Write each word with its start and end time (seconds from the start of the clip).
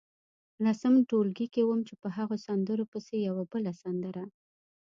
لسم 0.63 0.93
ټولګي 1.09 1.47
کې 1.53 1.61
وم 1.65 1.79
چې 1.87 1.93
په 2.01 2.07
هغو 2.17 2.35
سندرو 2.45 2.85
پسې 2.91 3.15
یوه 3.27 3.43
بله 3.51 3.71
سندره. 3.81 4.23